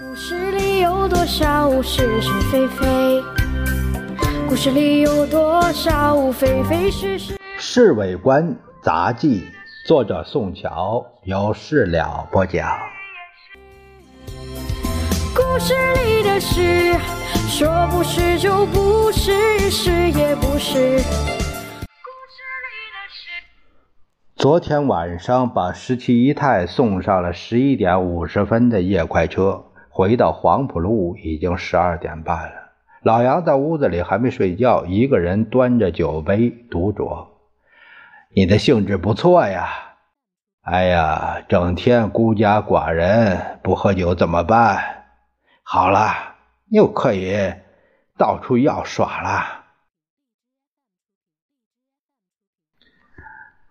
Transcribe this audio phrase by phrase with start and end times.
[0.00, 3.22] 故事里有多少是是非非？
[4.48, 7.34] 故事里有多少非非是是？
[7.58, 9.40] 《侍卫官杂记》
[9.86, 12.66] 作者宋乔，由事了播讲。
[15.34, 15.74] 故事
[16.06, 16.94] 里的事，
[17.50, 21.00] 说不是就不是，是也不是。
[24.36, 32.72] 昨天晚上把十七姨太送上了十一点五十分的夜快车，回到黄浦路已经十二点半了。
[33.02, 37.26] 老杨在屋子里还没睡觉，一个人端着酒杯独酌。
[38.34, 39.68] 你的兴致不错呀！
[40.62, 45.04] 哎呀，整天孤家寡人，不喝酒怎么办？
[45.62, 46.36] 好了，
[46.70, 47.52] 又可以
[48.16, 49.64] 到处要耍了。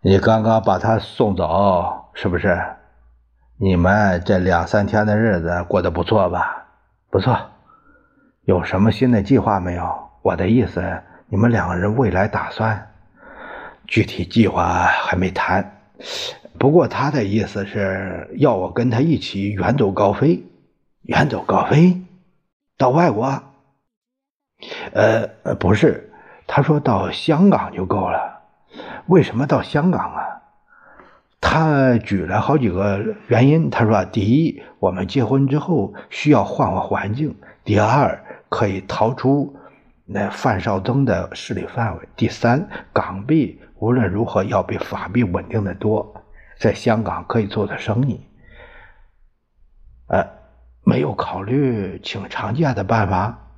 [0.00, 2.75] 你刚刚把他送走，是不是？
[3.58, 6.66] 你们这两三天的日子过得不错吧？
[7.10, 7.38] 不错。
[8.44, 10.10] 有什么新的计划没有？
[10.20, 12.90] 我的意思，你们两个人未来打算？
[13.86, 15.78] 具体计划还没谈。
[16.58, 20.44] 不过他的意思是要我跟他一起远走高飞。
[21.04, 22.02] 远走高飞，
[22.76, 23.42] 到外国？
[24.92, 26.12] 呃，不是，
[26.46, 28.42] 他说到香港就够了。
[29.06, 30.25] 为什么到香港啊？
[31.56, 33.70] 他举了好几个原因。
[33.70, 37.30] 他说：第一，我们结婚之后需要换换环境；
[37.64, 39.56] 第二，可以逃出
[40.04, 46.22] 那范绍增的势力范围；第三，港币无论如何要比法币稳定的多，
[46.58, 48.20] 在香港可以做的生意。
[50.08, 50.36] 呃。
[50.88, 53.48] 没有考虑请长假的办法。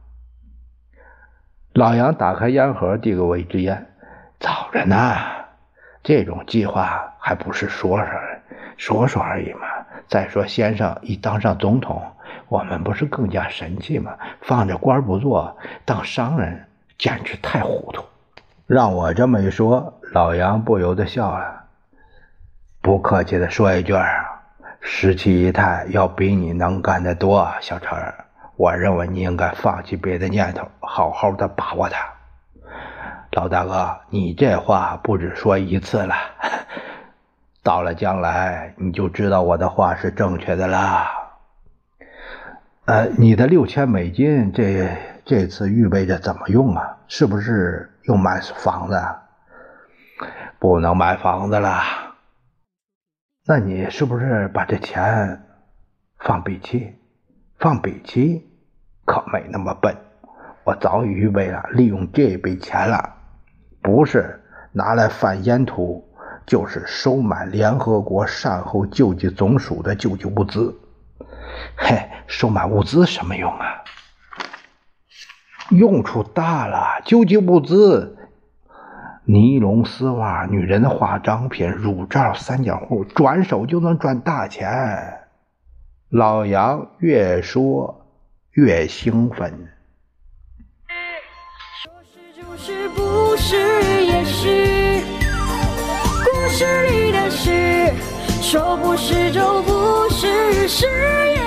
[1.75, 3.87] 老杨打开烟盒，递给我一支烟。
[4.41, 5.15] 早着呢，
[6.03, 8.07] 这种计划还不是说说
[8.79, 9.67] 说说而已嘛。
[10.09, 12.03] 再说先生一当上总统，
[12.49, 14.17] 我们不是更加神气吗？
[14.41, 18.03] 放着官不做，当商人简直太糊涂。
[18.67, 21.65] 让我这么一说，老杨不由得笑了。
[22.81, 24.07] 不客气的说一句啊。
[24.81, 27.91] 十七姨太要比你能干得多，小陈
[28.57, 31.99] 我认为你应该放弃别的念头，好好的把握他。
[33.33, 36.15] 老大哥，你这话不止说一次了，
[37.69, 41.05] 到了将来你就知道我的话是正确的了。
[42.87, 44.89] 呃，你的六千美金，这
[45.27, 46.97] 这次预备着怎么用啊？
[47.09, 48.99] 是不是又买房子？
[50.59, 51.83] 不能买房子了。
[53.45, 55.43] 那你是不是把这钱
[56.21, 56.97] 放笔记？
[57.59, 58.49] 放笔记
[59.05, 59.95] 可没那么笨，
[60.65, 63.17] 我早已预备了，利用这笔钱了，
[63.83, 64.43] 不是
[64.73, 66.08] 拿来贩烟土，
[66.49, 70.75] 就是收买联合国善后救济总署的救济物资。
[71.77, 73.85] 嘿，收买物资什么用啊？
[75.71, 78.17] 用处大了，救济物资。
[79.25, 85.21] 尼龙丝袜、女人的化妆品、乳罩、三角裤，转手就能赚大钱。
[86.09, 88.07] 老杨越说
[88.53, 89.69] 越兴奋。
[91.85, 93.98] 说是就是，不是。
[96.59, 97.95] 是你的事，
[98.43, 101.38] 说不是就不是，是。